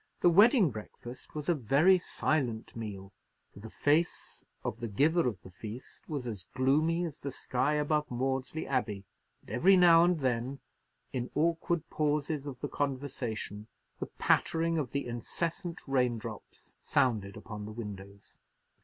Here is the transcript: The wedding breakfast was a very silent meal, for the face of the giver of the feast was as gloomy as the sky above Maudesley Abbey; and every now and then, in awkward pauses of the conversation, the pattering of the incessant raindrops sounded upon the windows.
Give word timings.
The 0.21 0.31
wedding 0.31 0.71
breakfast 0.71 1.35
was 1.35 1.47
a 1.47 1.53
very 1.53 1.99
silent 1.99 2.75
meal, 2.75 3.13
for 3.53 3.59
the 3.59 3.69
face 3.69 4.43
of 4.63 4.79
the 4.79 4.87
giver 4.87 5.27
of 5.27 5.43
the 5.43 5.51
feast 5.51 6.09
was 6.09 6.25
as 6.25 6.47
gloomy 6.55 7.05
as 7.05 7.21
the 7.21 7.29
sky 7.29 7.75
above 7.75 8.09
Maudesley 8.09 8.65
Abbey; 8.67 9.05
and 9.41 9.51
every 9.51 9.77
now 9.77 10.03
and 10.03 10.21
then, 10.21 10.59
in 11.13 11.29
awkward 11.35 11.87
pauses 11.91 12.47
of 12.47 12.59
the 12.61 12.67
conversation, 12.67 13.67
the 13.99 14.07
pattering 14.17 14.79
of 14.79 14.89
the 14.89 15.05
incessant 15.05 15.79
raindrops 15.85 16.75
sounded 16.81 17.37
upon 17.37 17.65
the 17.65 17.71
windows. 17.71 18.39